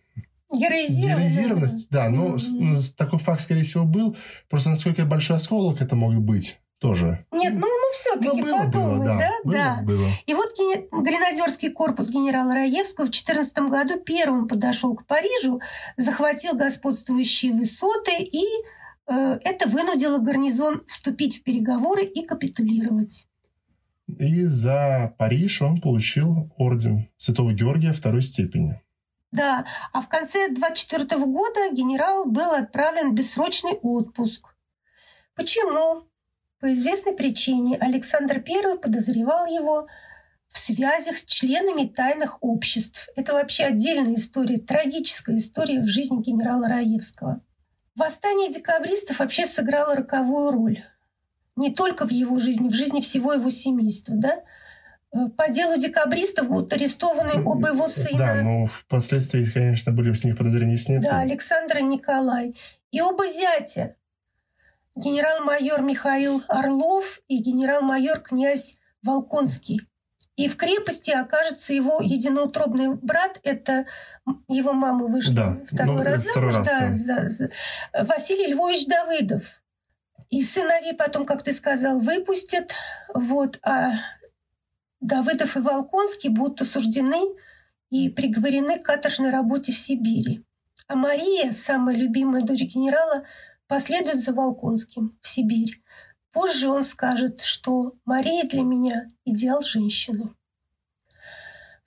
Э, 0.51 0.57
героизированность. 0.57 1.91
да. 1.91 2.09
Но 2.09 2.35
mm-hmm. 2.35 2.59
ну, 2.59 2.81
такой 2.97 3.19
факт, 3.19 3.43
скорее 3.43 3.63
всего, 3.63 3.85
был. 3.85 4.17
Просто 4.49 4.71
насколько 4.71 5.05
большой 5.05 5.37
осколок 5.37 5.81
это 5.83 5.95
мог 5.97 6.15
быть 6.15 6.59
тоже. 6.79 7.25
Нет, 7.33 7.55
ну, 7.55 7.67
ну 7.67 7.93
все-таки 7.93 8.41
ну, 8.41 8.57
подумай, 8.57 8.97
было, 8.99 9.05
да? 9.05 9.19
Да, 9.19 9.31
было, 9.43 9.53
да. 9.53 9.83
Было. 9.83 10.09
И 10.27 10.35
вот 10.35 10.51
гренадерский 10.93 11.71
корпус 11.71 12.09
генерала 12.09 12.55
Раевского 12.55 13.07
в 13.07 13.11
14 13.11 13.59
году 13.59 13.99
первым 14.01 14.49
подошел 14.49 14.95
к 14.95 15.05
Парижу, 15.07 15.61
захватил 15.97 16.55
господствующие 16.55 17.53
высоты 17.53 18.23
и 18.23 18.45
это 19.09 19.69
вынудило 19.69 20.19
гарнизон 20.19 20.85
вступить 20.87 21.39
в 21.39 21.43
переговоры 21.43 22.05
и 22.05 22.25
капитулировать. 22.25 23.27
И 24.19 24.45
за 24.45 25.15
Париж 25.19 25.63
он 25.63 25.81
получил 25.81 26.51
орден 26.57 27.09
Святого 27.19 27.53
Георгия 27.53 27.93
второй 27.93 28.23
степени. 28.23 28.81
Да, 29.33 29.67
а 29.93 30.01
в 30.01 30.09
конце 30.09 30.49
24 30.49 31.05
года 31.27 31.71
генерал 31.73 32.25
был 32.25 32.51
отправлен 32.51 33.11
в 33.11 33.15
бессрочный 33.15 33.73
отпуск. 33.73 34.55
Почему? 35.35 36.05
По 36.61 36.73
известной 36.73 37.13
причине 37.13 37.77
Александр 37.77 38.43
I 38.47 38.79
подозревал 38.79 39.47
его 39.47 39.87
в 40.49 40.59
связях 40.59 41.19
с 41.19 41.25
членами 41.25 41.87
тайных 41.87 42.43
обществ. 42.43 43.09
Это 43.17 43.35
вообще 43.35 43.65
отдельная 43.65 44.15
история, 44.15 44.59
трагическая 44.59 45.37
история 45.37 45.81
в 45.81 45.87
жизни 45.87 46.23
генерала 46.23 46.67
Раевского. 46.67 47.43
Восстание 47.99 48.49
декабристов 48.49 49.19
вообще 49.19 49.45
сыграло 49.45 49.97
роковую 49.97 50.53
роль. 50.53 50.85
Не 51.57 51.75
только 51.75 52.07
в 52.07 52.13
его 52.13 52.39
жизни, 52.39 52.69
в 52.69 52.75
жизни 52.75 53.01
всего 53.01 53.33
его 53.33 53.51
семейства. 53.51 54.15
Да? 54.17 54.45
Э, 55.13 55.29
по 55.37 55.51
делу 55.51 55.77
декабристов 55.77 56.47
будут 56.47 56.73
арестованы 56.73 57.43
оба 57.45 57.71
его 57.71 57.89
сына. 57.89 58.19
Да, 58.19 58.35
но 58.43 58.67
впоследствии, 58.67 59.45
конечно, 59.45 59.91
были 59.91 60.13
с 60.13 60.23
них 60.23 60.39
подозрения 60.39 60.77
сняты. 60.77 61.09
Да, 61.09 61.19
Александр 61.19 61.79
и 61.79 61.83
Николай. 61.83 62.55
И 62.93 63.01
оба 63.01 63.27
зятя. 63.27 63.97
Генерал-майор 64.95 65.83
Михаил 65.83 66.43
Орлов 66.47 67.21
и 67.27 67.39
генерал-майор 67.39 68.21
князь 68.21 68.79
Волконский. 69.03 69.81
И 70.37 70.49
в 70.49 70.57
крепости 70.57 71.11
окажется 71.11 71.75
его 71.75 72.01
единоутробный 72.01 72.95
брат, 72.95 73.41
это 73.43 73.87
его 74.49 74.73
мама 74.73 75.07
вышла 75.07 75.35
да, 75.35 75.61
второй 75.67 75.97
ну, 75.97 76.03
раз 76.03 76.25
второй 76.25 76.53
замуж, 76.53 76.69
раз, 76.69 77.05
да, 77.05 77.23
За, 77.23 77.31
за, 77.31 77.51
Василий 78.05 78.53
Львович 78.53 78.87
Давыдов. 78.87 79.45
И 80.31 80.43
сыновей 80.43 80.95
потом, 80.95 81.25
как 81.25 81.43
ты 81.43 81.53
сказал, 81.53 82.01
выпустят. 82.01 82.73
Вот, 83.15 83.59
а 83.63 83.93
Давыдов 85.01 85.57
и 85.57 85.61
Волконский 85.61 86.29
будут 86.29 86.61
осуждены 86.61 87.35
и 87.91 88.11
приговорены 88.11 88.79
к 88.79 88.85
каторжной 88.85 89.31
работе 89.31 89.73
в 89.73 89.77
Сибири. 89.77 90.45
А 90.87 90.97
Мария, 90.97 91.53
самая 91.53 91.97
любимая 91.97 92.43
дочь 92.43 92.63
генерала, 92.63 93.25
последует 93.67 94.21
за 94.21 94.33
Волконским 94.33 95.19
в 95.23 95.29
Сибирь. 95.29 95.83
Позже 96.33 96.69
он 96.69 96.83
скажет, 96.83 97.41
что 97.41 97.95
Мария 98.05 98.45
для 98.45 98.63
меня 98.63 99.05
идеал 99.25 99.63
женщины. 99.63 100.31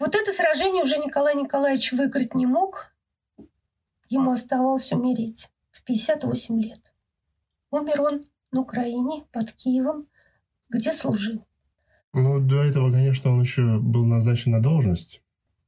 Вот 0.01 0.15
это 0.15 0.33
сражение 0.33 0.81
уже 0.81 0.97
Николай 0.97 1.35
Николаевич 1.35 1.91
выиграть 1.91 2.33
не 2.33 2.47
мог. 2.47 2.91
Ему 4.09 4.31
оставалось 4.31 4.91
умереть 4.91 5.49
в 5.69 5.83
58 5.83 6.59
лет. 6.59 6.91
Умер 7.69 8.01
он 8.01 8.25
на 8.51 8.61
Украине, 8.61 9.25
под 9.31 9.51
Киевом, 9.51 10.07
где 10.69 10.91
служил. 10.91 11.45
Ну, 12.13 12.39
до 12.39 12.63
этого, 12.63 12.91
конечно, 12.91 13.31
он 13.31 13.41
еще 13.41 13.77
был 13.77 14.03
назначен 14.05 14.53
на 14.53 14.59
должность. 14.59 15.21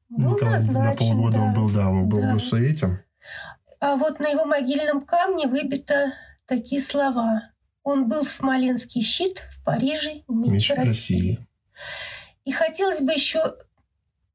Был 0.10 0.34
Николай 0.34 0.54
назначен, 0.54 0.84
на 0.84 0.96
полгода 0.96 1.38
да. 1.38 1.44
он 1.44 1.54
был, 1.54 1.70
да, 1.70 1.90
он 1.90 2.10
был 2.10 2.22
да. 2.22 2.38
в 2.40 2.54
этим. 2.56 3.02
А 3.80 3.96
вот 3.98 4.20
на 4.20 4.30
его 4.30 4.46
могильном 4.46 5.02
камне 5.02 5.46
выбито 5.46 6.14
такие 6.48 6.82
слова. 6.82 7.52
Он 7.84 8.10
был 8.10 8.24
в 8.24 8.30
Смоленский 8.30 9.04
щит, 9.04 9.44
в 9.52 9.64
Париже 9.64 10.24
меч, 10.28 10.50
меч 10.50 10.70
России. 10.72 10.88
России. 10.88 11.40
И 12.46 12.52
хотелось 12.52 13.02
бы 13.02 13.12
еще 13.14 13.58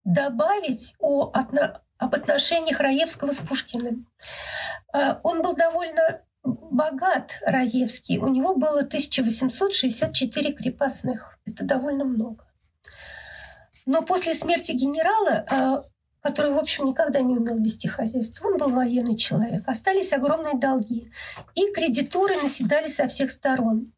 добавить 0.09 0.95
о, 0.99 1.31
об 1.99 2.15
отношениях 2.15 2.81
Раевского 2.81 3.33
с 3.33 3.41
Пушкиным. 3.41 4.07
А, 4.93 5.21
он 5.23 5.43
был 5.43 5.55
довольно 5.55 6.23
богат, 6.43 7.33
Раевский. 7.45 8.19
У 8.19 8.29
него 8.29 8.55
было 8.55 8.81
1864 8.81 10.53
крепостных. 10.55 11.39
Это 11.45 11.65
довольно 11.65 12.05
много. 12.05 12.45
Но 13.85 14.03
после 14.03 14.35
смерти 14.35 14.73
генерала 14.73 15.45
а, 15.51 15.85
который, 16.21 16.53
в 16.53 16.59
общем, 16.59 16.87
никогда 16.87 17.21
не 17.21 17.37
умел 17.37 17.59
вести 17.59 17.87
хозяйство. 17.89 18.49
Он 18.49 18.59
был 18.59 18.71
военный 18.71 19.17
человек. 19.17 19.63
Остались 19.67 20.13
огромные 20.13 20.59
долги. 20.59 21.11
И 21.55 21.73
кредиторы 21.73 22.37
наседали 22.43 22.89
со 22.89 23.09
всех 23.09 23.31
сторон. 23.31 23.93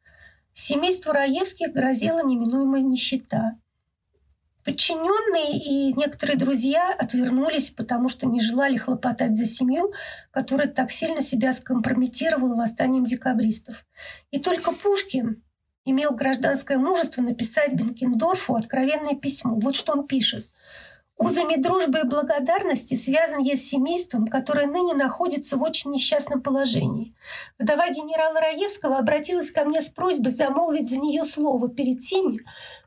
Семейству 0.52 1.12
Раевских 1.12 1.72
грозила 1.72 2.22
неминуемая 2.22 2.82
нищета. 2.82 3.56
Подчиненные 4.64 5.58
и 5.58 5.92
некоторые 5.94 6.36
друзья 6.36 6.92
отвернулись, 6.92 7.70
потому 7.70 8.08
что 8.08 8.26
не 8.26 8.40
желали 8.40 8.76
хлопотать 8.76 9.36
за 9.36 9.46
семью, 9.46 9.92
которая 10.30 10.68
так 10.68 10.90
сильно 10.90 11.22
себя 11.22 11.52
скомпрометировала 11.52 12.54
восстанием 12.54 13.04
декабристов. 13.06 13.86
И 14.30 14.38
только 14.38 14.72
Пушкин 14.72 15.42
имел 15.86 16.14
гражданское 16.14 16.78
мужество 16.78 17.22
написать 17.22 17.72
Бенкендорфу 17.72 18.54
откровенное 18.54 19.14
письмо. 19.14 19.58
Вот 19.60 19.76
что 19.76 19.92
он 19.92 20.06
пишет. 20.06 20.46
Узами 21.20 21.56
дружбы 21.56 21.98
и 21.98 22.06
благодарности 22.06 22.94
связан 22.94 23.42
я 23.42 23.54
с 23.54 23.60
семейством, 23.60 24.26
которое 24.26 24.66
ныне 24.66 24.94
находится 24.94 25.58
в 25.58 25.62
очень 25.62 25.90
несчастном 25.90 26.40
положении. 26.40 27.14
Вдова 27.58 27.90
генерала 27.90 28.40
Раевского 28.40 28.96
обратилась 28.96 29.50
ко 29.50 29.66
мне 29.66 29.82
с 29.82 29.90
просьбой 29.90 30.32
замолвить 30.32 30.88
за 30.88 30.98
нее 30.98 31.24
слово 31.24 31.68
перед 31.68 32.00
теми, 32.00 32.36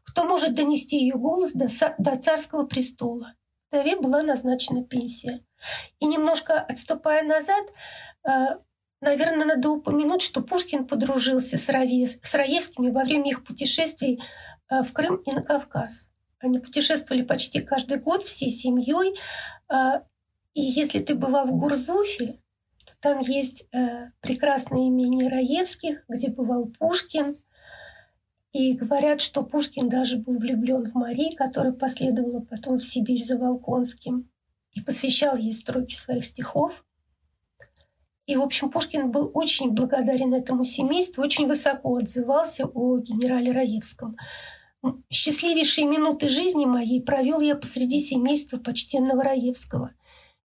кто 0.04 0.26
может 0.26 0.54
донести 0.54 0.98
ее 0.98 1.14
голос 1.14 1.54
до, 1.54 1.68
до 2.00 2.18
царского 2.18 2.66
престола. 2.66 3.36
Вдове 3.72 3.98
была 3.98 4.24
назначена 4.24 4.84
пенсия. 4.84 5.46
И 6.00 6.08
немножко 6.08 6.60
отступая 6.60 7.22
назад, 7.22 7.66
э, 8.28 8.58
наверное, 9.00 9.46
надо 9.46 9.70
упомянуть, 9.70 10.24
что 10.24 10.42
Пушкин 10.42 10.88
подружился 10.88 11.60
с, 11.60 11.70
Раевс, 11.70 12.18
с 12.24 12.34
Раевскими 12.34 12.90
во 12.90 13.04
время 13.04 13.30
их 13.30 13.44
путешествий 13.44 14.24
э, 14.72 14.82
в 14.82 14.92
Крым 14.92 15.18
и 15.18 15.32
на 15.32 15.44
Кавказ. 15.44 16.10
Они 16.44 16.60
путешествовали 16.60 17.24
почти 17.24 17.62
каждый 17.62 18.00
год 18.00 18.24
всей 18.24 18.52
семьей. 18.52 19.18
А, 19.70 20.04
и 20.54 20.62
если 20.62 21.00
ты 21.00 21.16
была 21.16 21.46
в 21.46 21.58
Гурзуфе, 21.58 22.40
то 22.86 22.94
там 23.00 23.20
есть 23.20 23.68
э, 23.72 24.12
прекрасное 24.20 24.90
имение 24.90 25.30
Раевских, 25.30 26.04
где 26.10 26.30
бывал 26.30 26.66
Пушкин. 26.78 27.38
И 28.52 28.74
говорят, 28.74 29.22
что 29.22 29.44
Пушкин 29.44 29.88
даже 29.88 30.18
был 30.18 30.38
влюблен 30.38 30.86
в 30.86 30.94
Марии, 30.94 31.34
которая 31.34 31.72
последовала 31.72 32.42
потом 32.42 32.78
в 32.78 32.84
Сибирь 32.84 33.24
за 33.24 33.38
Волконским 33.38 34.30
и 34.74 34.82
посвящал 34.82 35.38
ей 35.38 35.54
строки 35.54 35.96
своих 35.96 36.26
стихов. 36.26 36.86
И, 38.26 38.36
в 38.36 38.42
общем, 38.42 38.70
Пушкин 38.70 39.12
был 39.12 39.32
очень 39.34 39.72
благодарен 39.72 40.34
этому 40.34 40.66
семейству, 40.66 41.24
очень 41.24 41.48
высоко 41.48 41.98
отзывался 41.98 42.66
о 42.66 42.98
генерале 42.98 43.52
Раевском. 43.52 44.18
Счастливейшие 45.10 45.88
минуты 45.88 46.28
жизни 46.28 46.66
моей 46.66 47.02
провел 47.02 47.40
я 47.40 47.56
посреди 47.56 48.00
семейства 48.00 48.58
почтенного 48.58 49.24
Раевского. 49.24 49.92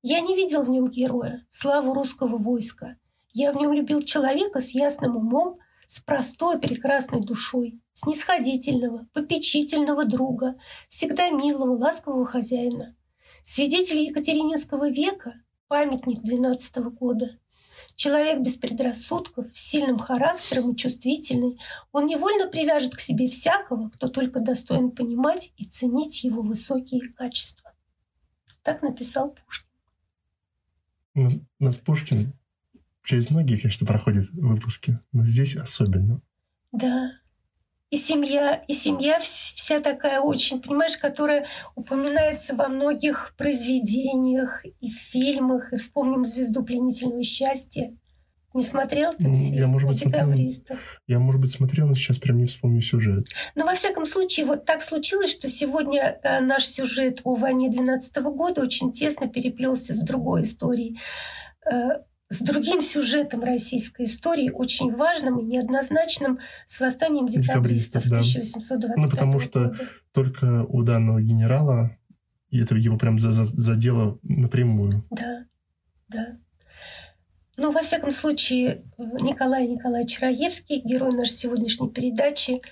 Я 0.02 0.20
не 0.20 0.36
видел 0.36 0.62
в 0.62 0.70
нем 0.70 0.88
героя, 0.88 1.44
славу 1.50 1.92
русского 1.92 2.36
войска. 2.36 2.96
Я 3.32 3.52
в 3.52 3.56
нем 3.56 3.72
любил 3.72 4.02
человека 4.02 4.60
с 4.60 4.70
ясным 4.70 5.16
умом, 5.16 5.58
с 5.86 6.00
простой 6.00 6.60
прекрасной 6.60 7.20
душой, 7.20 7.80
снисходительного, 7.94 9.08
попечительного 9.12 10.04
друга, 10.04 10.54
всегда 10.88 11.30
милого, 11.30 11.76
ласкового 11.76 12.26
хозяина. 12.26 12.94
Свидетель 13.42 14.00
Екатерининского 14.00 14.90
века, 14.90 15.34
памятник 15.66 16.20
двенадцатого 16.20 16.90
года, 16.90 17.38
Человек 17.98 18.42
без 18.42 18.56
предрассудков, 18.56 19.46
с 19.52 19.60
сильным 19.60 19.98
характером 19.98 20.70
и 20.70 20.76
чувствительный, 20.76 21.58
он 21.90 22.06
невольно 22.06 22.48
привяжет 22.48 22.94
к 22.94 23.00
себе 23.00 23.28
всякого, 23.28 23.90
кто 23.90 24.08
только 24.08 24.38
достоин 24.38 24.92
понимать 24.92 25.52
и 25.56 25.64
ценить 25.64 26.22
его 26.22 26.42
высокие 26.42 27.00
качества. 27.10 27.72
Так 28.62 28.82
написал 28.82 29.34
Пушкин. 29.34 29.66
Ну, 31.14 31.44
у 31.58 31.64
нас 31.64 31.78
Пушкин 31.78 32.34
через 33.02 33.30
многие, 33.30 33.56
конечно, 33.56 33.84
проходит 33.84 34.30
выпуски, 34.30 35.00
но 35.10 35.24
здесь 35.24 35.56
особенно. 35.56 36.22
Да. 36.70 37.10
И 37.90 37.96
семья, 37.96 38.62
и 38.68 38.74
семья 38.74 39.18
вся 39.18 39.80
такая 39.80 40.20
очень, 40.20 40.60
понимаешь, 40.60 40.98
которая 40.98 41.46
упоминается 41.74 42.54
во 42.54 42.68
многих 42.68 43.34
произведениях 43.38 44.62
и 44.80 44.90
фильмах. 44.90 45.72
И 45.72 45.76
вспомним 45.76 46.26
«Звезду 46.26 46.62
пленительного 46.64 47.22
счастья». 47.22 47.96
Не 48.54 48.62
смотрел 48.62 49.12
фильм? 49.12 49.32
Я, 49.32 49.66
может 49.66 49.88
быть, 49.88 49.98
смотрел, 49.98 50.32
я, 51.06 51.18
может 51.18 51.40
быть, 51.40 51.52
смотрел, 51.52 51.86
но 51.86 51.94
сейчас 51.94 52.18
прям 52.18 52.38
не 52.38 52.46
вспомню 52.46 52.80
сюжет. 52.80 53.26
Но, 53.54 53.66
во 53.66 53.74
всяком 53.74 54.06
случае, 54.06 54.46
вот 54.46 54.64
так 54.64 54.80
случилось, 54.80 55.30
что 55.30 55.48
сегодня 55.48 56.18
э, 56.22 56.40
наш 56.40 56.64
сюжет 56.64 57.20
о 57.24 57.34
войне 57.34 57.70
12 57.70 58.16
года 58.22 58.62
очень 58.62 58.90
тесно 58.90 59.28
переплелся 59.28 59.94
с 59.94 60.00
другой 60.00 60.42
историей 60.42 60.98
э, 61.70 62.00
с 62.28 62.40
другим 62.40 62.82
сюжетом 62.82 63.42
российской 63.42 64.04
истории, 64.04 64.50
очень 64.50 64.94
важным 64.94 65.38
и 65.38 65.44
неоднозначным, 65.44 66.40
с 66.66 66.78
восстанием 66.80 67.26
декабристов, 67.26 68.04
декабристов 68.04 68.08
да. 68.10 68.18
1825 68.18 68.96
Ну, 68.96 69.10
потому 69.10 69.32
года. 69.32 69.44
что 69.44 69.74
только 70.12 70.64
у 70.64 70.82
данного 70.82 71.22
генерала 71.22 71.98
и 72.50 72.62
это 72.62 72.74
его 72.74 72.96
прям 72.96 73.18
задело 73.18 74.18
напрямую. 74.22 75.04
Да, 75.10 75.44
да. 76.08 76.38
Ну, 77.56 77.72
во 77.72 77.82
всяком 77.82 78.10
случае, 78.10 78.84
Николай 78.96 79.66
Николаевич 79.66 80.20
Раевский, 80.20 80.80
герой 80.80 81.12
нашей 81.12 81.32
сегодняшней 81.32 81.90
передачи, 81.90 82.62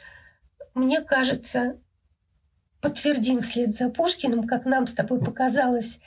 мне 0.74 1.00
кажется, 1.00 1.78
подтвердим 2.80 3.40
вслед 3.40 3.74
за 3.74 3.90
Пушкиным, 3.90 4.46
как 4.46 4.64
нам 4.64 4.86
с 4.86 4.94
тобой 4.94 5.20
показалось, 5.20 6.00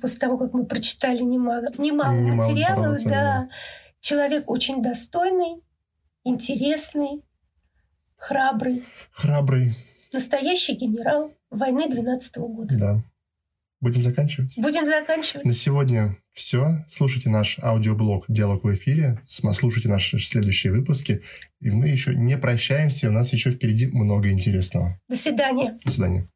после 0.00 0.18
того, 0.18 0.38
как 0.38 0.52
мы 0.52 0.66
прочитали 0.66 1.22
немало, 1.22 1.68
немало, 1.78 2.14
немало 2.14 2.48
материалов, 2.48 2.98
да, 3.04 3.48
человек 4.00 4.50
очень 4.50 4.82
достойный, 4.82 5.62
интересный, 6.24 7.22
храбрый. 8.16 8.84
Храбрый. 9.12 9.76
Настоящий 10.12 10.74
генерал 10.74 11.32
войны 11.50 11.88
12 11.88 12.36
-го 12.36 12.48
года. 12.48 12.76
Да. 12.76 13.04
Будем 13.80 14.02
заканчивать? 14.02 14.54
Будем 14.56 14.86
заканчивать. 14.86 15.44
На 15.44 15.52
сегодня 15.52 16.16
все. 16.32 16.84
Слушайте 16.88 17.30
наш 17.30 17.58
аудиоблог 17.60 18.24
«Диалог 18.28 18.62
в 18.62 18.72
эфире». 18.74 19.20
Слушайте 19.26 19.88
наши 19.88 20.20
следующие 20.20 20.72
выпуски. 20.72 21.22
И 21.60 21.70
мы 21.70 21.88
еще 21.88 22.14
не 22.14 22.38
прощаемся. 22.38 23.08
У 23.08 23.12
нас 23.12 23.32
еще 23.32 23.50
впереди 23.50 23.88
много 23.88 24.30
интересного. 24.30 25.00
До 25.08 25.16
свидания. 25.16 25.78
До 25.84 25.90
свидания. 25.90 26.28